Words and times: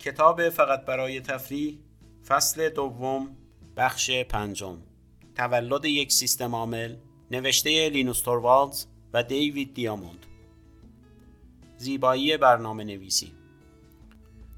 کتاب 0.00 0.48
فقط 0.48 0.84
برای 0.84 1.20
تفریح 1.20 1.78
فصل 2.26 2.68
دوم 2.68 3.36
بخش 3.76 4.10
پنجم. 4.10 4.78
تولد 5.36 5.84
یک 5.84 6.12
سیستم 6.12 6.54
عامل 6.54 6.96
نوشته 7.30 7.88
لینوس 7.88 8.20
توروالدز 8.20 8.86
و 9.12 9.22
دیوید 9.22 9.74
دیاموند. 9.74 10.26
زیبایی 11.76 12.36
برنامه 12.36 12.84
نویسی 12.84 13.32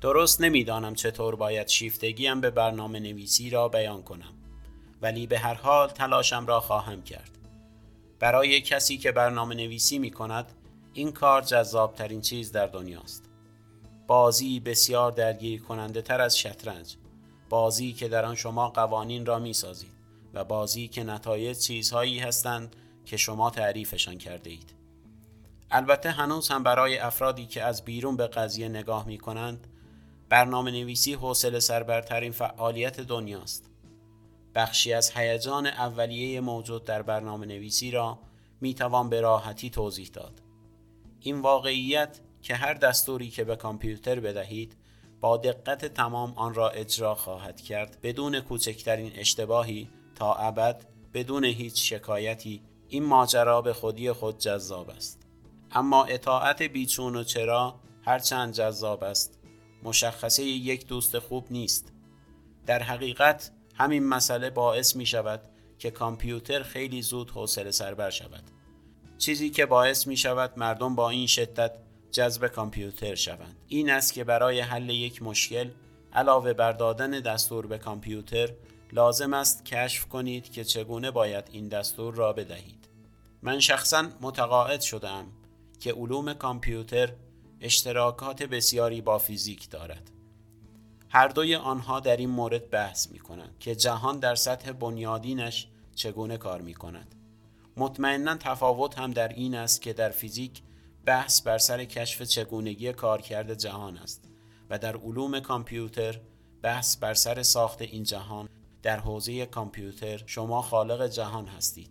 درست 0.00 0.41
نمی‌دانم 0.41 0.95
چطور 0.95 1.36
باید 1.36 1.68
شیفتگیم 1.68 2.40
به 2.40 2.50
برنامه 2.50 3.00
نویسی 3.00 3.50
را 3.50 3.68
بیان 3.68 4.03
کنم 4.03 4.35
ولی 5.03 5.27
به 5.27 5.39
هر 5.39 5.54
حال 5.54 5.89
تلاشم 5.89 6.46
را 6.46 6.61
خواهم 6.61 7.03
کرد. 7.03 7.39
برای 8.18 8.61
کسی 8.61 8.99
که 8.99 9.13
برنامه 9.13 9.54
نویسی 9.54 9.99
می 9.99 10.11
کند 10.11 10.53
این 10.93 11.13
کار 11.13 11.43
جذاب 11.43 11.95
ترین 11.95 12.21
چیز 12.21 12.53
در 12.53 12.67
دنیاست. 12.67 13.32
بازی 14.07 14.61
بسیار 14.61 15.13
درگیر 15.13 15.63
کننده 15.63 16.03
تر 16.03 16.21
از 16.21 16.39
شطرنج. 16.39 16.97
بازی 17.49 17.93
که 17.93 18.09
در 18.09 18.25
آن 18.25 18.35
شما 18.35 18.69
قوانین 18.69 19.27
را 19.27 19.39
می 19.39 19.53
سازید 19.53 19.93
و 20.35 20.45
بازی 20.45 20.89
که 20.89 21.05
نتایج 21.05 21.59
چیزهایی 21.59 22.19
هستند 22.19 22.77
که 23.05 23.17
شما 23.17 23.51
تعریفشان 23.51 24.19
کرده 24.19 24.51
اید. 24.51 24.75
البته 25.71 26.11
هنوز 26.11 26.49
هم 26.49 26.63
برای 26.63 26.99
افرادی 26.99 27.47
که 27.47 27.63
از 27.63 27.85
بیرون 27.85 28.17
به 28.17 28.27
قضیه 28.27 28.69
نگاه 28.69 29.07
می 29.07 29.19
کنند 29.19 29.67
برنامه 30.29 30.71
نویسی 30.71 31.14
حوصله 31.14 31.61
سربرترین 31.61 32.33
فعالیت 32.33 33.00
دنیاست. 33.00 33.70
بخشی 34.55 34.92
از 34.92 35.11
هیجان 35.11 35.67
اولیه 35.67 36.41
موجود 36.41 36.84
در 36.84 37.03
برنامه 37.03 37.47
نویسی 37.47 37.91
را 37.91 38.19
می 38.61 38.75
توان 38.75 39.09
به 39.09 39.20
راحتی 39.20 39.70
توضیح 39.70 40.11
داد. 40.12 40.42
این 41.20 41.41
واقعیت 41.41 42.20
که 42.42 42.55
هر 42.55 42.75
دستوری 42.75 43.31
که 43.31 43.45
به 43.45 43.56
کامپیوتر 43.56 44.20
بدهید 44.20 44.77
با 45.20 45.36
دقت 45.36 45.84
تمام 45.84 46.33
آن 46.36 46.55
را 46.55 46.70
اجرا 46.70 47.14
خواهد 47.14 47.61
کرد. 47.61 47.98
بدون 48.03 48.41
کوچکترین 48.41 49.12
اشتباهی 49.14 49.91
تا 50.14 50.34
ابد 50.34 50.84
بدون 51.14 51.44
هیچ 51.44 51.92
شکایتی 51.92 52.62
این 52.89 53.05
ماجرا 53.05 53.62
به 53.62 53.72
خودی 53.72 54.12
خود 54.12 54.39
جذاب 54.39 54.91
است. 54.91 55.22
اما 55.70 56.05
اطاعت 56.05 56.62
بیچون 56.62 57.16
و 57.16 57.25
چرا 57.25 57.81
هرچند 58.05 58.55
جذاب 58.55 59.05
است 59.05 59.38
مشخصه 59.83 60.42
یک 60.42 60.86
دوست 60.86 61.19
خوب 61.19 61.47
نیست. 61.50 61.92
در 62.66 62.83
حقیقت 62.83 63.50
همین 63.75 64.05
مسئله 64.05 64.50
باعث 64.50 64.97
می 64.97 65.06
شود 65.06 65.41
که 65.78 65.91
کامپیوتر 65.91 66.62
خیلی 66.62 67.03
زود 67.03 67.31
حوصله 67.31 67.70
سربر 67.70 68.11
شود. 68.11 68.42
چیزی 69.19 69.50
که 69.50 69.66
باعث 69.66 70.06
می 70.06 70.16
شود 70.16 70.53
مردم 70.56 70.94
با 70.94 71.11
این 71.11 71.27
شدت 71.27 71.72
جذب 72.12 72.46
کامپیوتر 72.46 73.14
شوند. 73.14 73.56
این 73.68 73.91
است 73.91 74.12
که 74.12 74.24
برای 74.24 74.60
حل 74.60 74.91
یک 74.91 75.22
مشکل 75.22 75.70
علاوه 76.12 76.52
بر 76.52 76.72
دادن 76.72 77.10
دستور 77.10 77.66
به 77.66 77.78
کامپیوتر 77.78 78.52
لازم 78.92 79.34
است 79.34 79.64
کشف 79.64 80.04
کنید 80.08 80.52
که 80.52 80.64
چگونه 80.64 81.10
باید 81.10 81.48
این 81.52 81.69
دستور 81.69 82.14
را 82.14 82.32
بدهید. 82.32 82.88
من 83.42 83.60
شخصا 83.60 84.08
متقاعد 84.20 84.80
شدم 84.80 85.27
که 85.80 85.92
علوم 85.92 86.34
کامپیوتر 86.34 87.12
اشتراکات 87.60 88.42
بسیاری 88.42 89.00
با 89.00 89.19
فیزیک 89.19 89.70
دارد. 89.70 90.10
هر 91.08 91.28
دوی 91.28 91.54
آنها 91.54 92.00
در 92.00 92.16
این 92.16 92.30
مورد 92.30 92.70
بحث 92.70 93.10
می 93.10 93.19
کنند 93.19 93.56
که 93.60 93.74
جهان 93.74 94.19
در 94.19 94.34
سطح 94.34 94.72
بنیادینش 94.72 95.66
چگونه 95.94 96.36
کار 96.36 96.60
می 96.60 96.74
کند 96.74 97.14
مطمئنا 97.76 98.36
تفاوت 98.36 98.98
هم 98.98 99.10
در 99.10 99.28
این 99.28 99.54
است 99.54 99.82
که 99.82 99.92
در 99.92 100.10
فیزیک 100.10 100.62
بحث 101.06 101.41
بر 101.41 101.58
سر 101.58 101.84
کشف 101.84 102.22
چگونگی 102.22 102.92
کارکرد 102.92 103.55
جهان 103.55 103.97
است 103.98 104.28
و 104.70 104.78
در 104.78 104.97
علوم 104.97 105.41
کامپیوتر 105.41 106.20
بحث 106.62 106.97
بر 106.97 107.14
سر 107.14 107.42
ساخت 107.42 107.83
این 107.83 108.03
جهان 108.03 108.48
در 108.83 109.00
حوزه 109.00 109.47
کامپیوتر 109.47 110.22
شما 110.26 110.62
خالق 110.62 111.06
جهان 111.06 111.47
هستید. 111.47 111.91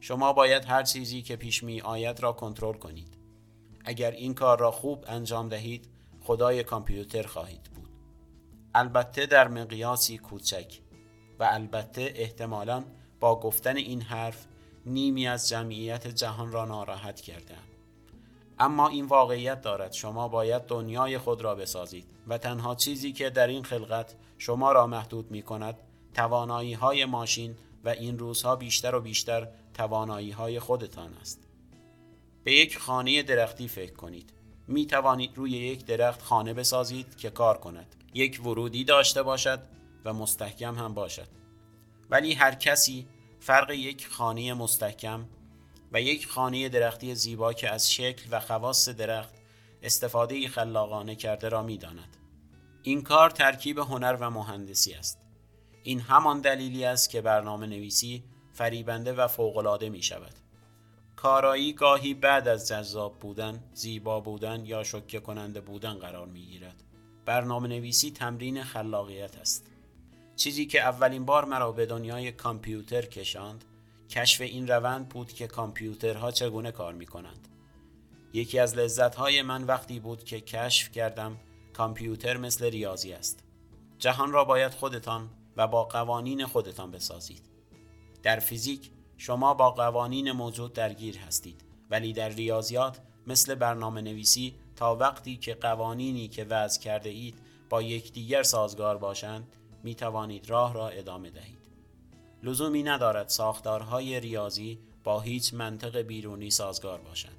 شما 0.00 0.32
باید 0.32 0.64
هر 0.64 0.82
چیزی 0.82 1.22
که 1.22 1.36
پیش 1.36 1.62
می 1.62 1.80
آید 1.80 2.20
را 2.20 2.32
کنترل 2.32 2.78
کنید. 2.78 3.16
اگر 3.84 4.10
این 4.10 4.34
کار 4.34 4.58
را 4.58 4.70
خوب 4.70 5.04
انجام 5.08 5.48
دهید 5.48 5.88
خدای 6.20 6.64
کامپیوتر 6.64 7.22
خواهید 7.22 7.62
بود. 7.62 7.90
البته 8.74 9.26
در 9.26 9.48
مقیاسی 9.48 10.18
کوچک 10.18 10.80
و 11.38 11.48
البته 11.50 12.12
احتمالا 12.16 12.84
با 13.20 13.40
گفتن 13.40 13.76
این 13.76 14.02
حرف 14.02 14.46
نیمی 14.86 15.26
از 15.26 15.48
جمعیت 15.48 16.06
جهان 16.06 16.52
را 16.52 16.64
ناراحت 16.64 17.20
کردم 17.20 17.62
اما 18.60 18.88
این 18.88 19.04
واقعیت 19.04 19.62
دارد. 19.62 19.92
شما 19.92 20.28
باید 20.28 20.62
دنیای 20.62 21.18
خود 21.18 21.42
را 21.42 21.54
بسازید 21.54 22.06
و 22.28 22.38
تنها 22.38 22.74
چیزی 22.74 23.12
که 23.12 23.30
در 23.30 23.46
این 23.46 23.64
خلقت 23.64 24.14
شما 24.38 24.72
را 24.72 24.86
محدود 24.86 25.30
می 25.30 25.42
کند 25.42 25.78
توانایی 26.14 26.72
های 26.72 27.04
ماشین 27.04 27.56
و 27.84 27.88
این 27.88 28.18
روزها 28.18 28.56
بیشتر 28.56 28.94
و 28.94 29.00
بیشتر 29.00 29.48
توانایی 29.74 30.30
های 30.30 30.60
خودتان 30.60 31.14
است. 31.14 31.48
به 32.44 32.52
یک 32.52 32.78
خانه 32.78 33.22
درختی 33.22 33.68
فکر 33.68 33.92
کنید. 33.92 34.32
می 34.68 34.86
توانید 34.86 35.30
روی 35.36 35.50
یک 35.50 35.84
درخت 35.84 36.22
خانه 36.22 36.54
بسازید 36.54 37.16
که 37.16 37.30
کار 37.30 37.58
کند. 37.58 37.94
یک 38.14 38.40
ورودی 38.46 38.84
داشته 38.84 39.22
باشد 39.22 39.60
و 40.04 40.12
مستحکم 40.12 40.74
هم 40.74 40.94
باشد. 40.94 41.28
ولی 42.10 42.34
هر 42.34 42.54
کسی 42.54 43.06
فرق 43.40 43.70
یک 43.70 44.06
خانه 44.06 44.54
مستحکم 44.54 45.24
و 45.92 46.00
یک 46.00 46.26
خانه 46.26 46.68
درختی 46.68 47.14
زیبا 47.14 47.52
که 47.52 47.70
از 47.70 47.92
شکل 47.92 48.22
و 48.30 48.40
خواص 48.40 48.88
درخت 48.88 49.34
استفاده 49.82 50.48
خلاقانه 50.48 51.14
کرده 51.14 51.48
را 51.48 51.62
می 51.62 51.78
داند. 51.78 52.16
این 52.82 53.02
کار 53.02 53.30
ترکیب 53.30 53.78
هنر 53.78 54.16
و 54.20 54.30
مهندسی 54.30 54.92
است. 54.94 55.18
این 55.82 56.00
همان 56.00 56.40
دلیلی 56.40 56.84
است 56.84 57.10
که 57.10 57.20
برنامه 57.20 57.66
نویسی 57.66 58.24
فریبنده 58.52 59.12
و 59.12 59.28
فوقالعاده 59.28 59.88
می 59.88 60.02
شود. 60.02 60.34
کارایی 61.16 61.72
گاهی 61.72 62.14
بعد 62.14 62.48
از 62.48 62.68
جذاب 62.68 63.18
بودن، 63.18 63.64
زیبا 63.72 64.20
بودن 64.20 64.66
یا 64.66 64.84
شکه 64.84 65.20
کننده 65.20 65.60
بودن 65.60 65.94
قرار 65.94 66.26
می 66.26 66.46
گیرد. 66.46 66.82
برنامه 67.24 67.68
نویسی 67.68 68.10
تمرین 68.10 68.62
خلاقیت 68.62 69.38
است. 69.38 69.66
چیزی 70.36 70.66
که 70.66 70.80
اولین 70.80 71.24
بار 71.24 71.44
مرا 71.44 71.72
به 71.72 71.86
دنیای 71.86 72.32
کامپیوتر 72.32 73.02
کشاند 73.02 73.64
کشف 74.10 74.40
این 74.40 74.68
روند 74.68 75.08
بود 75.08 75.32
که 75.32 75.46
کامپیوترها 75.46 76.30
چگونه 76.30 76.72
کار 76.72 76.94
می 76.94 77.06
کنند. 77.06 77.48
یکی 78.32 78.58
از 78.58 78.76
لذتهای 78.76 79.42
من 79.42 79.64
وقتی 79.64 80.00
بود 80.00 80.24
که 80.24 80.40
کشف 80.40 80.92
کردم 80.92 81.36
کامپیوتر 81.72 82.36
مثل 82.36 82.64
ریاضی 82.64 83.12
است. 83.12 83.44
جهان 83.98 84.32
را 84.32 84.44
باید 84.44 84.72
خودتان 84.72 85.30
و 85.56 85.66
با 85.66 85.84
قوانین 85.84 86.46
خودتان 86.46 86.90
بسازید. 86.90 87.42
در 88.22 88.38
فیزیک 88.38 88.90
شما 89.16 89.54
با 89.54 89.70
قوانین 89.70 90.32
موجود 90.32 90.72
درگیر 90.72 91.18
هستید 91.18 91.64
ولی 91.90 92.12
در 92.12 92.28
ریاضیات 92.28 93.00
مثل 93.26 93.54
برنامه 93.54 94.00
نویسی 94.00 94.54
تا 94.76 94.96
وقتی 94.96 95.36
که 95.36 95.54
قوانینی 95.54 96.28
که 96.28 96.44
وضع 96.44 96.80
کرده 96.80 97.08
اید 97.08 97.38
با 97.68 97.82
یکدیگر 97.82 98.42
سازگار 98.42 98.98
باشند 98.98 99.56
می 99.82 99.94
توانید 99.94 100.50
راه 100.50 100.74
را 100.74 100.88
ادامه 100.88 101.30
دهید. 101.30 101.59
لزومی 102.42 102.82
ندارد 102.82 103.28
ساختارهای 103.28 104.20
ریاضی 104.20 104.78
با 105.04 105.20
هیچ 105.20 105.54
منطق 105.54 105.96
بیرونی 105.98 106.50
سازگار 106.50 107.00
باشند. 107.00 107.36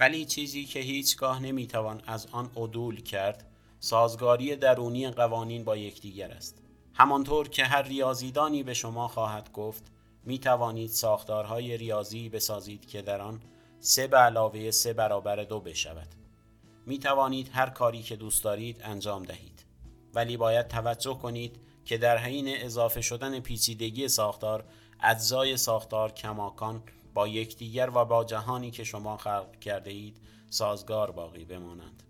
ولی 0.00 0.24
چیزی 0.24 0.64
که 0.64 0.80
هیچگاه 0.80 1.42
نمی‌توان 1.42 2.02
از 2.06 2.26
آن 2.32 2.50
عدول 2.56 3.02
کرد 3.02 3.50
سازگاری 3.80 4.56
درونی 4.56 5.10
قوانین 5.10 5.64
با 5.64 5.76
یکدیگر 5.76 6.30
است. 6.30 6.62
همانطور 6.94 7.48
که 7.48 7.64
هر 7.64 7.82
ریاضیدانی 7.82 8.62
به 8.62 8.74
شما 8.74 9.08
خواهد 9.08 9.52
گفت 9.52 9.84
می 10.24 10.38
توانید 10.38 10.90
ساختارهای 10.90 11.76
ریاضی 11.76 12.28
بسازید 12.28 12.86
که 12.86 13.02
در 13.02 13.20
آن 13.20 13.40
سه 13.80 14.06
به 14.06 14.16
علاوه 14.16 14.70
سه 14.70 14.92
برابر 14.92 15.44
دو 15.44 15.60
بشود. 15.60 16.08
می 16.86 16.98
توانید 16.98 17.50
هر 17.52 17.70
کاری 17.70 18.02
که 18.02 18.16
دوست 18.16 18.44
دارید 18.44 18.80
انجام 18.84 19.22
دهید. 19.22 19.64
ولی 20.14 20.36
باید 20.36 20.68
توجه 20.68 21.14
کنید 21.14 21.56
که 21.84 21.98
در 21.98 22.18
حین 22.18 22.48
اضافه 22.48 23.00
شدن 23.00 23.40
پیچیدگی 23.40 24.08
ساختار 24.08 24.64
اجزای 25.02 25.56
ساختار 25.56 26.12
کماکان 26.12 26.82
با 27.14 27.28
یکدیگر 27.28 27.90
و 27.94 28.04
با 28.04 28.24
جهانی 28.24 28.70
که 28.70 28.84
شما 28.84 29.16
خلق 29.16 29.60
کرده 29.60 29.90
اید 29.90 30.16
سازگار 30.50 31.10
باقی 31.10 31.44
بمانند. 31.44 32.02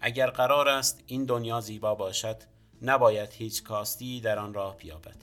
اگر 0.00 0.30
قرار 0.30 0.68
است 0.68 1.04
این 1.06 1.24
دنیا 1.24 1.60
زیبا 1.60 1.94
باشد 1.94 2.36
نباید 2.82 3.32
هیچ 3.32 3.62
کاستی 3.62 4.20
در 4.20 4.38
آن 4.38 4.54
راه 4.54 4.76
بیابد. 4.76 5.16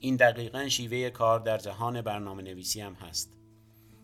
این 0.00 0.16
دقیقا 0.16 0.68
شیوه 0.68 1.10
کار 1.10 1.40
در 1.40 1.58
جهان 1.58 2.02
برنامه 2.02 2.42
نویسی 2.42 2.80
هم 2.80 2.94
هست. 2.94 3.32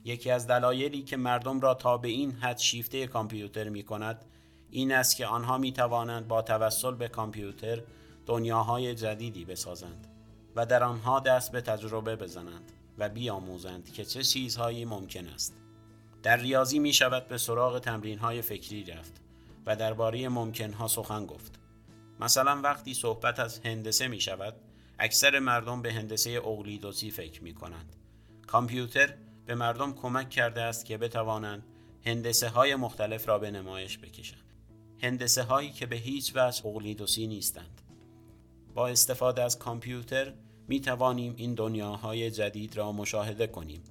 یکی 0.05 0.31
از 0.31 0.47
دلایلی 0.47 1.03
که 1.03 1.17
مردم 1.17 1.61
را 1.61 1.75
تا 1.75 1.97
به 1.97 2.09
این 2.09 2.33
حد 2.33 2.59
شیفته 2.59 3.07
کامپیوتر 3.07 3.69
می 3.69 3.83
کند 3.83 4.25
این 4.71 4.93
است 4.93 5.17
که 5.17 5.27
آنها 5.27 5.59
می 5.59 5.73
توانند 5.73 6.29
با 6.29 6.43
توسل 6.43 6.95
به 6.95 7.09
کامپیوتر 7.09 7.83
دنیاهای 8.27 8.95
جدیدی 8.95 9.45
بسازند 9.45 10.07
و 10.57 10.67
در 10.67 10.85
آنها 10.85 11.21
دست 11.21 11.53
به 11.53 11.61
تجربه 11.61 12.17
بزنند 12.17 12.73
و 12.99 13.09
بیاموزند 13.09 13.93
که 13.93 14.05
چه 14.05 14.23
چیزهایی 14.23 14.85
ممکن 14.85 15.27
است. 15.27 15.57
در 16.23 16.37
ریاضی 16.37 16.79
می 16.79 16.93
شود 16.93 17.29
به 17.29 17.39
سراغ 17.39 17.79
تمرین 17.79 18.19
های 18.19 18.43
فکری 18.43 18.85
رفت 18.85 19.13
و 19.67 19.77
درباره 19.77 20.29
ممکنها 20.29 20.89
سخن 20.89 21.27
گفت. 21.27 21.59
مثلا 22.21 22.61
وقتی 22.61 22.95
صحبت 22.95 23.41
از 23.41 23.61
هندسه 23.65 24.09
می 24.09 24.21
شود 24.21 24.55
اکثر 24.99 25.39
مردم 25.39 25.83
به 25.83 25.93
هندسه 25.93 26.31
اقلیدوسی 26.31 27.11
فکر 27.11 27.43
می 27.43 27.55
کنند 27.55 27.97
کامپیوتر 28.47 29.15
به 29.47 29.55
مردم 29.55 29.93
کمک 29.93 30.31
کرده 30.31 30.63
است 30.63 30.85
که 30.85 30.99
بتوانند 30.99 31.65
هندسه 32.05 32.49
های 32.49 32.75
مختلف 32.75 33.29
را 33.29 33.39
به 33.39 33.51
نمایش 33.51 33.99
بکشند 33.99 34.53
هندسه 35.03 35.43
هایی 35.43 35.73
که 35.73 35.87
به 35.87 35.97
هیچ 35.97 36.33
وجه 36.37 36.67
اقلیدوسی 36.67 37.27
نیستند 37.27 37.83
با 38.77 38.89
استفاده 38.89 39.43
از 39.43 39.59
کامپیوتر 39.59 40.33
می 40.69 40.81
توانیم 40.81 41.35
این 41.37 41.55
دنیاهای 41.55 42.31
جدید 42.31 42.77
را 42.77 42.93
مشاهده 42.93 43.47
کنیم 43.47 43.83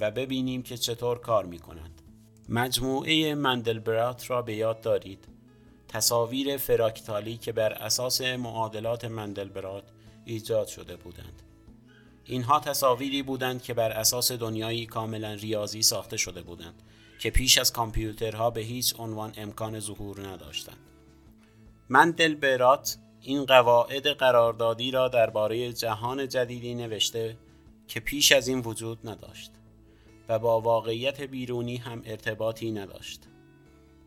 و 0.00 0.10
ببینیم 0.10 0.62
که 0.62 0.76
چطور 0.76 1.18
کار 1.18 1.46
می 1.46 1.58
کنند. 1.58 2.02
مجموعه 2.48 3.34
مندلبرات 3.34 4.30
را 4.30 4.42
به 4.42 4.54
یاد 4.54 4.80
دارید. 4.80 5.28
تصاویر 5.88 6.56
فراکتالی 6.56 7.36
که 7.36 7.52
بر 7.52 7.72
اساس 7.72 8.20
معادلات 8.20 9.04
مندلبرات 9.04 9.84
ایجاد 10.24 10.66
شده 10.66 10.96
بودند. 10.96 11.42
اینها 12.24 12.60
تصاویری 12.60 13.22
بودند 13.22 13.62
که 13.62 13.74
بر 13.74 13.90
اساس 13.90 14.32
دنیایی 14.32 14.86
کاملا 14.86 15.32
ریاضی 15.32 15.82
ساخته 15.82 16.16
شده 16.16 16.42
بودند 16.42 16.82
که 17.18 17.30
پیش 17.30 17.58
از 17.58 17.72
کامپیوترها 17.72 18.50
به 18.50 18.60
هیچ 18.60 18.94
عنوان 18.98 19.32
امکان 19.36 19.80
ظهور 19.80 20.28
نداشتند. 20.28 20.78
مندلبرات 21.88 22.98
این 23.24 23.44
قواعد 23.44 24.06
قراردادی 24.06 24.90
را 24.90 25.08
درباره 25.08 25.72
جهان 25.72 26.28
جدیدی 26.28 26.74
نوشته 26.74 27.36
که 27.88 28.00
پیش 28.00 28.32
از 28.32 28.48
این 28.48 28.60
وجود 28.60 29.08
نداشت 29.08 29.50
و 30.28 30.38
با 30.38 30.60
واقعیت 30.60 31.20
بیرونی 31.20 31.76
هم 31.76 32.02
ارتباطی 32.04 32.70
نداشت 32.70 33.22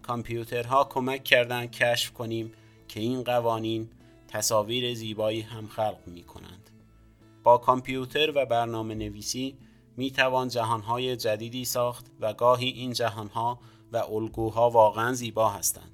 کامپیوترها 0.02 0.84
کمک 0.84 1.24
کردند 1.24 1.72
کشف 1.72 2.14
کنیم 2.14 2.52
که 2.88 3.00
این 3.00 3.24
قوانین 3.24 3.90
تصاویر 4.28 4.94
زیبایی 4.94 5.42
هم 5.42 5.68
خلق 5.68 6.00
می 6.06 6.24
کنند. 6.24 6.70
با 7.44 7.58
کامپیوتر 7.58 8.32
و 8.36 8.46
برنامه 8.46 8.96
نویسی 8.96 9.58
می 9.98 10.12
توان 10.12 10.48
جهانهای 10.48 11.16
جدیدی 11.16 11.66
ساخت 11.66 12.06
و 12.20 12.34
گاهی 12.34 12.70
این 12.70 12.94
جهانها 12.94 13.60
و 13.92 13.98
الگوها 13.98 14.70
واقعا 14.70 15.14
زیبا 15.14 15.50
هستند. 15.50 15.92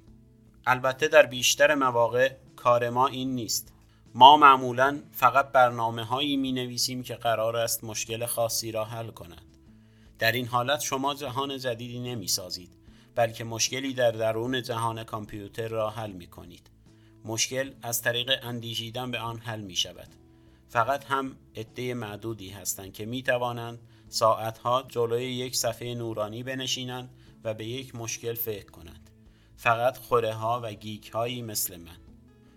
البته 0.66 1.08
در 1.08 1.26
بیشتر 1.26 1.74
مواقع 1.74 2.32
کار 2.64 2.90
ما 2.90 3.06
این 3.06 3.34
نیست. 3.34 3.72
ما 4.14 4.36
معمولا 4.36 5.02
فقط 5.12 5.52
برنامه 5.52 6.04
هایی 6.04 6.36
می 6.36 6.52
نویسیم 6.52 7.02
که 7.02 7.14
قرار 7.14 7.56
است 7.56 7.84
مشکل 7.84 8.26
خاصی 8.26 8.72
را 8.72 8.84
حل 8.84 9.10
کنند. 9.10 9.56
در 10.18 10.32
این 10.32 10.46
حالت 10.46 10.80
شما 10.80 11.14
جهان 11.14 11.58
جدیدی 11.58 11.98
نمی 11.98 12.28
سازید 12.28 12.70
بلکه 13.14 13.44
مشکلی 13.44 13.94
در 13.94 14.10
درون 14.10 14.62
جهان 14.62 15.04
کامپیوتر 15.04 15.68
را 15.68 15.90
حل 15.90 16.12
می 16.12 16.26
کنید. 16.26 16.70
مشکل 17.24 17.72
از 17.82 18.02
طریق 18.02 18.30
اندیشیدن 18.42 19.10
به 19.10 19.18
آن 19.18 19.38
حل 19.38 19.60
می 19.60 19.76
شود. 19.76 20.08
فقط 20.68 21.04
هم 21.04 21.36
عده 21.56 21.94
معدودی 21.94 22.50
هستند 22.50 22.92
که 22.92 23.06
می 23.06 23.22
توانند 23.22 23.78
ساعتها 24.08 24.84
جلوی 24.88 25.24
یک 25.24 25.56
صفحه 25.56 25.94
نورانی 25.94 26.42
بنشینند 26.42 27.10
و 27.44 27.54
به 27.54 27.64
یک 27.64 27.94
مشکل 27.94 28.34
فکر 28.34 28.70
کنند. 28.70 29.10
فقط 29.56 29.96
خوره 29.98 30.34
ها 30.34 30.60
و 30.62 30.72
گیک 30.72 31.10
هایی 31.10 31.42
مثل 31.42 31.76
من. 31.76 32.03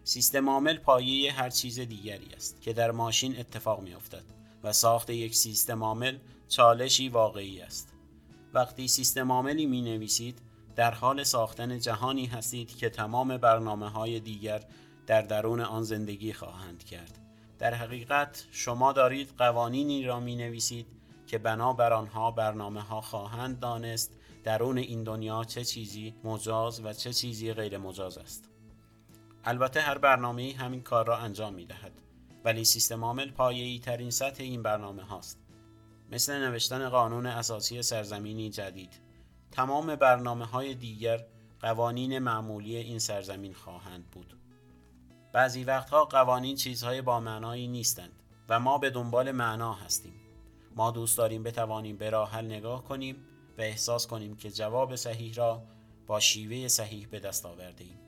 سیستم 0.07 0.49
عامل 0.49 0.77
پایه 0.77 1.33
هر 1.33 1.49
چیز 1.49 1.79
دیگری 1.79 2.33
است 2.35 2.61
که 2.61 2.73
در 2.73 2.91
ماشین 2.91 3.39
اتفاق 3.39 3.81
می 3.81 3.93
افتد 3.93 4.23
و 4.63 4.73
ساخت 4.73 5.09
یک 5.09 5.35
سیستم 5.35 5.83
عامل 5.83 6.17
چالشی 6.47 7.09
واقعی 7.09 7.61
است. 7.61 7.93
وقتی 8.53 8.87
سیستم 8.87 9.31
عاملی 9.31 9.65
می 9.65 9.81
نویسید 9.81 10.41
در 10.75 10.91
حال 10.91 11.23
ساختن 11.23 11.79
جهانی 11.79 12.25
هستید 12.25 12.77
که 12.77 12.89
تمام 12.89 13.37
برنامه 13.37 13.89
های 13.89 14.19
دیگر 14.19 14.63
در 15.07 15.21
درون 15.21 15.61
آن 15.61 15.83
زندگی 15.83 16.33
خواهند 16.33 16.83
کرد. 16.83 17.17
در 17.59 17.73
حقیقت 17.73 18.45
شما 18.51 18.93
دارید 18.93 19.33
قوانینی 19.37 20.03
را 20.03 20.19
می 20.19 20.35
نویسید 20.35 20.87
که 21.27 21.37
بنابر 21.37 21.93
آنها 21.93 22.31
برنامه 22.31 22.81
ها 22.81 23.01
خواهند 23.01 23.59
دانست 23.59 24.11
درون 24.43 24.77
این 24.77 25.03
دنیا 25.03 25.43
چه 25.43 25.63
چیزی 25.63 26.15
مجاز 26.23 26.85
و 26.85 26.93
چه 26.93 27.13
چیزی 27.13 27.53
غیر 27.53 27.77
مجاز 27.77 28.17
است. 28.17 28.49
البته 29.47 29.81
هر 29.81 29.97
برنامه 29.97 30.53
همین 30.57 30.81
کار 30.81 31.05
را 31.05 31.17
انجام 31.17 31.53
می 31.53 31.65
دهد 31.65 31.91
ولی 32.45 32.65
سیستم 32.65 33.03
عامل 33.03 33.31
پایه‌ای 33.31 33.79
ترین 33.79 34.09
سطح 34.09 34.43
این 34.43 34.63
برنامه 34.63 35.03
هاست. 35.03 35.39
مثل 36.11 36.39
نوشتن 36.39 36.89
قانون 36.89 37.25
اساسی 37.25 37.81
سرزمینی 37.81 38.49
جدید 38.49 39.01
تمام 39.51 39.95
برنامه 39.95 40.45
های 40.45 40.73
دیگر 40.73 41.25
قوانین 41.61 42.19
معمولی 42.19 42.77
این 42.77 42.99
سرزمین 42.99 43.53
خواهند 43.53 44.11
بود. 44.11 44.37
بعضی 45.33 45.63
وقتها 45.63 46.05
قوانین 46.05 46.55
چیزهای 46.55 47.01
با 47.01 47.19
معنایی 47.19 47.67
نیستند 47.67 48.23
و 48.49 48.59
ما 48.59 48.77
به 48.77 48.89
دنبال 48.89 49.31
معنا 49.31 49.73
هستیم. 49.73 50.13
ما 50.75 50.91
دوست 50.91 51.17
داریم 51.17 51.43
بتوانیم 51.43 51.97
به 51.97 52.09
راه 52.09 52.41
نگاه 52.41 52.83
کنیم 52.83 53.15
و 53.57 53.61
احساس 53.61 54.07
کنیم 54.07 54.35
که 54.35 54.51
جواب 54.51 54.95
صحیح 54.95 55.33
را 55.33 55.63
با 56.07 56.19
شیوه 56.19 56.67
صحیح 56.67 57.07
به 57.07 57.19
دست 57.19 57.45
آورده 57.45 57.83
ایم. 57.83 58.06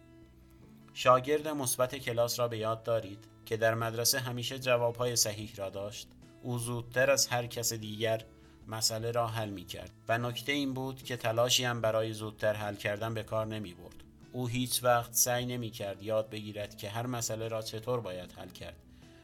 شاگرد 0.94 1.48
مثبت 1.48 1.96
کلاس 1.96 2.40
را 2.40 2.48
به 2.48 2.58
یاد 2.58 2.84
دارید 2.84 3.28
که 3.46 3.58
در 3.58 3.76
مدرسه 3.76 4.20
همیشه 4.20 4.60
جوابهای 4.60 5.16
صحیح 5.16 5.52
را 5.56 5.70
داشت. 5.70 6.08
او 6.44 6.60
زودتر 6.60 7.12
از 7.12 7.28
هر 7.28 7.48
کس 7.48 7.74
دیگر 7.74 8.26
مسئله 8.68 9.12
را 9.12 9.28
حل 9.28 9.50
می 9.50 9.66
کرد 9.66 9.92
و 10.08 10.18
نکته 10.18 10.52
این 10.52 10.74
بود 10.74 11.04
که 11.04 11.18
تلاشی 11.18 11.64
هم 11.64 11.82
برای 11.82 12.14
زودتر 12.14 12.54
حل 12.54 12.76
کردن 12.76 13.14
به 13.14 13.24
کار 13.24 13.46
نمی 13.46 13.74
برد. 13.74 14.04
او 14.32 14.48
هیچ 14.48 14.84
وقت 14.84 15.14
سعی 15.14 15.46
نمی 15.46 15.70
کرد 15.70 16.04
یاد 16.04 16.30
بگیرد 16.30 16.78
که 16.78 16.90
هر 16.90 17.06
مسئله 17.06 17.48
را 17.48 17.62
چطور 17.62 18.00
باید 18.00 18.32
حل 18.32 18.50
کرد 18.50 18.76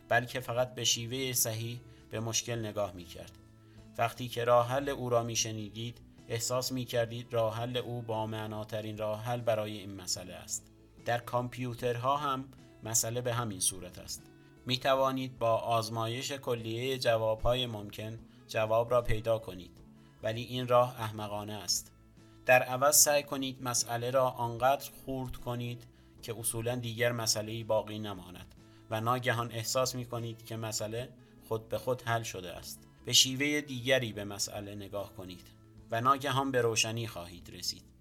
بلکه 0.10 0.40
فقط 0.40 0.76
به 0.76 0.84
شیوه 0.84 1.34
صحیح 1.34 1.80
به 2.10 2.20
مشکل 2.20 2.60
نگاه 2.60 2.94
می 2.94 3.06
کرد. 3.06 3.32
وقتی 3.98 4.28
که 4.28 4.44
راه 4.44 4.70
حل 4.70 4.90
او 4.90 5.10
را 5.10 5.24
می 5.24 5.36
شنیدید 5.36 5.98
احساس 6.28 6.72
می 6.72 6.86
کردید 6.86 7.34
راه 7.34 7.58
حل 7.58 7.78
او 7.78 8.02
با 8.02 8.28
معناترین 8.28 8.98
راه 8.98 9.24
حل 9.24 9.42
برای 9.42 9.78
این 9.78 9.96
مسئله 9.96 10.34
است. 10.34 10.75
در 11.06 11.18
کامپیوترها 11.18 12.18
هم 12.18 12.46
مسئله 12.84 13.22
به 13.22 13.34
همین 13.34 13.60
صورت 13.60 14.00
است. 14.00 14.24
می 14.66 14.78
توانید 14.78 15.40
با 15.40 15.56
آزمایش 15.58 16.32
کلیه 16.32 16.98
جوابهای 16.98 17.66
ممکن 17.66 18.20
جواب 18.48 18.92
را 18.92 19.02
پیدا 19.02 19.40
کنید 19.40 19.78
ولی 20.24 20.42
این 20.42 20.68
راه 20.68 21.02
احمقانه 21.02 21.54
است. 21.54 21.92
در 22.46 22.64
عوض 22.64 22.96
سعی 22.96 23.24
کنید 23.24 23.64
مسئله 23.64 24.12
را 24.12 24.30
آنقدر 24.30 24.92
خورد 25.06 25.36
کنید 25.36 25.84
که 26.22 26.40
اصولا 26.40 26.76
دیگر 26.76 27.12
مسئله 27.12 27.64
باقی 27.64 28.00
نماند 28.00 28.56
و 28.90 29.02
ناگهان 29.02 29.52
احساس 29.52 29.96
می 29.96 30.06
کنید 30.06 30.46
که 30.46 30.56
مسئله 30.56 31.10
خود 31.48 31.70
به 31.70 31.78
خود 31.78 32.02
حل 32.02 32.24
شده 32.24 32.54
است. 32.54 32.80
به 33.06 33.14
شیوه 33.14 33.62
دیگری 33.62 34.14
به 34.14 34.24
مسئله 34.24 34.76
نگاه 34.76 35.14
کنید 35.14 35.48
و 35.92 36.02
ناگهان 36.02 36.52
به 36.52 36.62
روشنی 36.62 37.08
خواهید 37.08 37.50
رسید. 37.54 37.95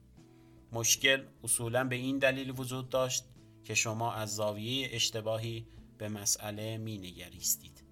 مشکل 0.74 1.22
اصولا 1.44 1.84
به 1.84 1.96
این 1.96 2.18
دلیل 2.18 2.52
وجود 2.56 2.88
داشت 2.88 3.24
که 3.64 3.74
شما 3.74 4.12
از 4.12 4.36
زاویه 4.36 4.88
اشتباهی 4.92 5.66
به 5.98 6.08
مسئله 6.08 6.78
می 6.78 6.98
نگریستید 6.98 7.84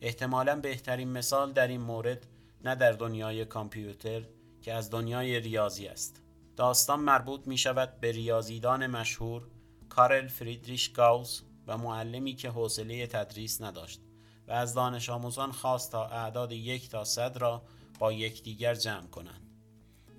احتمالا 0.00 0.60
بهترین 0.60 1.08
مثال 1.08 1.52
در 1.52 1.68
این 1.68 1.80
مورد 1.80 2.26
نه 2.64 2.74
در 2.74 2.92
دنیای 2.92 3.44
کامپیوتر 3.44 4.22
که 4.62 4.72
از 4.72 4.90
دنیای 4.90 5.40
ریاضی 5.40 5.86
است. 5.86 6.22
داستان 6.56 7.00
مربوط 7.00 7.46
می 7.46 7.58
شود 7.58 8.00
به 8.00 8.12
ریاضیدان 8.12 8.86
مشهور 8.86 9.42
کارل 9.88 10.26
فریدریش 10.26 10.88
گاوس 10.88 11.42
و 11.66 11.78
معلمی 11.78 12.34
که 12.34 12.50
حوصله 12.50 13.06
تدریس 13.06 13.62
نداشت 13.62 14.00
و 14.48 14.52
از 14.52 14.74
دانش 14.74 15.10
آموزان 15.10 15.52
خواست 15.52 15.92
تا 15.92 16.06
اعداد 16.06 16.52
یک 16.52 16.90
تا 16.90 17.04
صد 17.04 17.36
را 17.36 17.62
با 17.98 18.12
یکدیگر 18.12 18.74
جمع 18.74 19.06
کنند 19.06 19.50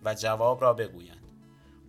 و 0.04 0.14
جواب 0.14 0.62
را 0.62 0.74
بگویند. 0.74 1.29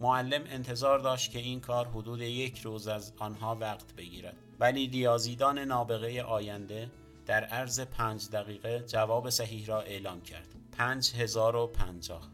معلم 0.00 0.42
انتظار 0.46 0.98
داشت 0.98 1.30
که 1.30 1.38
این 1.38 1.60
کار 1.60 1.88
حدود 1.88 2.20
یک 2.20 2.58
روز 2.58 2.88
از 2.88 3.12
آنها 3.18 3.54
وقت 3.54 3.94
بگیرد 3.96 4.36
ولی 4.60 4.86
ریاضیدان 4.86 5.58
نابغه 5.58 6.22
آینده 6.22 6.90
در 7.26 7.44
عرض 7.44 7.80
پنج 7.80 8.30
دقیقه 8.30 8.84
جواب 8.86 9.30
صحیح 9.30 9.66
را 9.66 9.80
اعلام 9.80 10.20
کرد. 10.20 10.48
پنج 10.72 11.14
هزار 11.14 11.56
و 11.56 11.66
پنجاه 11.66 12.30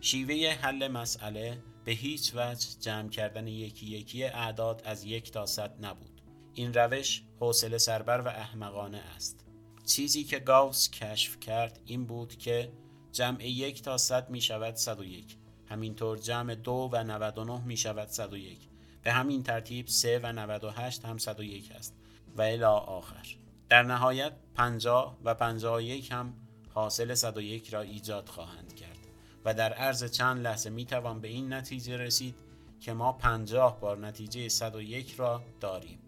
شیوه 0.00 0.52
حل 0.52 0.88
مسئله 0.88 1.62
به 1.84 1.92
هیچ 1.92 2.32
وجه 2.34 2.68
جمع 2.80 3.08
کردن 3.08 3.46
یکی 3.46 3.86
یکی 3.86 4.24
اعداد 4.24 4.82
از 4.84 5.04
یک 5.04 5.32
تا 5.32 5.46
صد 5.46 5.84
نبود. 5.84 6.20
این 6.54 6.74
روش 6.74 7.22
حوصله 7.40 7.78
سربر 7.78 8.20
و 8.20 8.28
احمقانه 8.28 9.02
است. 9.16 9.46
چیزی 9.86 10.24
که 10.24 10.38
گاوس 10.38 10.90
کشف 10.90 11.40
کرد 11.40 11.80
این 11.86 12.06
بود 12.06 12.36
که 12.36 12.72
جمع 13.12 13.48
یک 13.48 13.82
تا 13.82 13.98
صد 13.98 14.30
می 14.30 14.40
شود 14.40 14.74
صد 14.74 15.00
و 15.00 15.04
یک. 15.04 15.36
همینطور 15.74 16.18
جمع 16.18 16.54
دو 16.54 16.90
و 16.92 17.04
99 17.04 17.60
می 17.64 17.76
شود 17.76 18.08
صد 18.08 18.32
و 18.32 18.36
یک. 18.36 18.58
به 19.02 19.12
همین 19.12 19.42
ترتیب 19.42 19.86
سه 19.86 20.20
و 20.22 20.32
98 20.32 21.04
هم 21.04 21.18
صد 21.18 21.40
و 21.40 21.42
یک 21.42 21.72
است 21.72 21.94
و 22.36 22.42
الی 22.42 22.64
آخر. 22.64 23.36
در 23.68 23.82
نهایت 23.82 24.32
50 24.54 25.18
و 25.24 25.34
51 25.34 26.12
هم 26.12 26.34
حاصل 26.74 27.14
101 27.14 27.74
را 27.74 27.80
ایجاد 27.80 28.28
خواهند 28.28 28.74
کرد 28.74 28.98
و 29.44 29.54
در 29.54 29.72
عرض 29.72 30.04
چند 30.04 30.44
لحظه 30.44 30.70
می 30.70 30.84
توان 30.84 31.20
به 31.20 31.28
این 31.28 31.52
نتیجه 31.52 31.96
رسید 31.96 32.34
که 32.80 32.92
ما 32.92 33.12
پنجاه 33.12 33.80
بار 33.80 33.98
نتیجه 33.98 34.48
101 34.48 35.14
را 35.18 35.42
داریم 35.60 35.98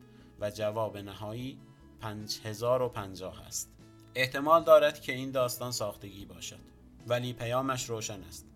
و 0.40 0.50
جواب 0.50 0.98
نهایی 0.98 1.58
5050 2.00 3.42
است 3.46 3.70
احتمال 4.14 4.64
دارد 4.64 5.00
که 5.00 5.12
این 5.12 5.30
داستان 5.30 5.72
ساختگی 5.72 6.24
باشد 6.24 6.60
ولی 7.06 7.32
پیامش 7.32 7.90
روشن 7.90 8.22
است 8.22 8.46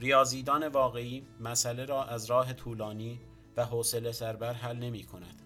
ریاضیدان 0.00 0.68
واقعی 0.68 1.26
مسئله 1.40 1.84
را 1.84 2.04
از 2.04 2.30
راه 2.30 2.52
طولانی 2.52 3.20
و 3.56 3.64
حوصله 3.64 4.12
سربر 4.12 4.52
حل 4.52 4.76
نمی 4.76 5.04
کند 5.04 5.42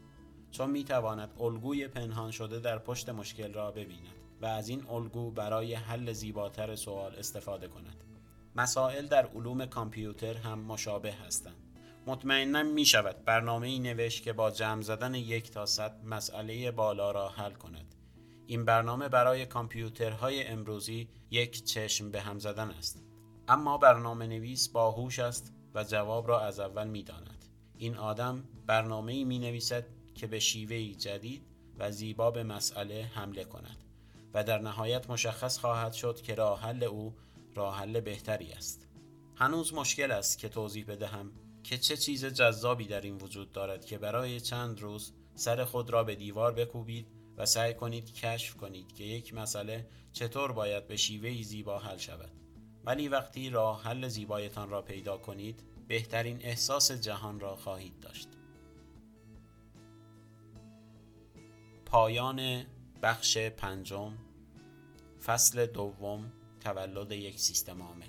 چون 0.50 0.70
می 0.70 0.84
تواند 0.84 1.30
الگوی 1.40 1.88
پنهان 1.88 2.30
شده 2.30 2.60
در 2.60 2.78
پشت 2.78 3.08
مشکل 3.08 3.52
را 3.52 3.70
ببیند 3.70 4.22
و 4.42 4.46
از 4.46 4.68
این 4.68 4.86
الگو 4.88 5.30
برای 5.30 5.74
حل 5.74 6.12
زیباتر 6.12 6.76
سوال 6.76 7.14
استفاده 7.16 7.68
کند. 7.68 8.04
مسائل 8.56 9.06
در 9.06 9.26
علوم 9.26 9.66
کامپیوتر 9.66 10.34
هم 10.34 10.58
مشابه 10.58 11.12
هستند. 11.12 11.56
مطمئنا 12.06 12.62
می 12.62 12.84
شود 12.84 13.24
برنامه 13.24 13.68
ای 13.68 13.78
نوشت 13.78 14.22
که 14.22 14.32
با 14.32 14.50
جمع 14.50 14.82
زدن 14.82 15.14
یک 15.14 15.50
تا 15.50 15.66
صد 15.66 16.04
مسئله 16.04 16.70
بالا 16.70 17.10
را 17.10 17.28
حل 17.28 17.52
کند. 17.52 17.94
این 18.46 18.64
برنامه 18.64 19.08
برای 19.08 19.46
کامپیوترهای 19.46 20.46
امروزی 20.46 21.08
یک 21.30 21.64
چشم 21.64 22.10
به 22.10 22.20
هم 22.20 22.38
زدن 22.38 22.70
است. 22.70 23.11
اما 23.52 23.78
برنامه 23.78 24.26
نویس 24.26 24.68
باهوش 24.68 25.18
است 25.18 25.52
و 25.74 25.84
جواب 25.84 26.28
را 26.28 26.40
از 26.40 26.60
اول 26.60 26.88
می 26.88 27.02
داند. 27.02 27.44
این 27.76 27.96
آدم 27.96 28.44
برنامه 28.66 29.24
می 29.24 29.38
نویسد 29.38 29.86
که 30.14 30.26
به 30.26 30.38
شیوهی 30.38 30.94
جدید 30.94 31.46
و 31.78 31.90
زیبا 31.90 32.30
به 32.30 32.42
مسئله 32.42 33.10
حمله 33.14 33.44
کند 33.44 33.84
و 34.34 34.44
در 34.44 34.58
نهایت 34.58 35.10
مشخص 35.10 35.58
خواهد 35.58 35.92
شد 35.92 36.20
که 36.20 36.34
راه 36.34 36.60
حل 36.60 36.84
او 36.84 37.14
راه 37.54 37.78
حل 37.78 38.00
بهتری 38.00 38.52
است 38.52 38.86
هنوز 39.36 39.74
مشکل 39.74 40.10
است 40.10 40.38
که 40.38 40.48
توضیح 40.48 40.84
بدهم 40.88 41.32
که 41.64 41.78
چه 41.78 41.96
چیز 41.96 42.24
جذابی 42.24 42.86
در 42.86 43.00
این 43.00 43.16
وجود 43.16 43.52
دارد 43.52 43.84
که 43.84 43.98
برای 43.98 44.40
چند 44.40 44.80
روز 44.80 45.12
سر 45.34 45.64
خود 45.64 45.90
را 45.90 46.04
به 46.04 46.14
دیوار 46.14 46.52
بکوبید 46.52 47.06
و 47.36 47.46
سعی 47.46 47.74
کنید 47.74 48.14
کشف 48.14 48.56
کنید 48.56 48.92
که 48.92 49.04
یک 49.04 49.34
مسئله 49.34 49.86
چطور 50.12 50.52
باید 50.52 50.86
به 50.88 50.96
شیوهی 50.96 51.42
زیبا 51.42 51.78
حل 51.78 51.96
شود 51.96 52.41
ولی 52.84 53.08
وقتی 53.08 53.50
راه 53.50 53.82
حل 53.82 54.08
زیبایتان 54.08 54.70
را 54.70 54.82
پیدا 54.82 55.18
کنید 55.18 55.62
بهترین 55.88 56.38
احساس 56.42 56.92
جهان 56.92 57.40
را 57.40 57.56
خواهید 57.56 58.00
داشت. 58.00 58.28
پایان 61.86 62.66
بخش 63.02 63.38
پنجم 63.38 64.18
فصل 65.24 65.66
دوم 65.66 66.32
تولد 66.60 67.12
یک 67.12 67.40
سیستم 67.40 67.82
عامل. 67.82 68.06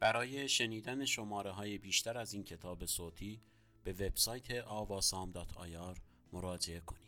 برای 0.00 0.48
شنیدن 0.48 1.04
شماره 1.04 1.50
های 1.50 1.78
بیشتر 1.78 2.18
از 2.18 2.34
این 2.34 2.44
کتاب 2.44 2.86
صوتی 2.86 3.40
به 3.84 3.92
وبسایت 3.92 4.50
آواسام 4.50 5.32
مراجعه 6.32 6.80
کنید. 6.80 7.01